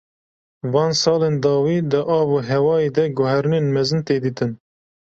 [0.73, 4.51] Van salên dawî di avûhewayê de guherînên mezin tê dîtin.